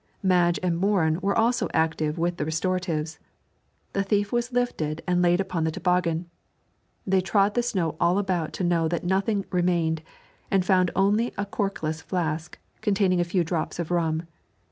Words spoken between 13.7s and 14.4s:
of rum.